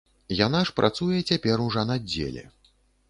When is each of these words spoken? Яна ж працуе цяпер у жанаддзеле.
Яна 0.37 0.61
ж 0.69 0.73
працуе 0.79 1.19
цяпер 1.29 1.65
у 1.67 1.67
жанаддзеле. 1.77 2.43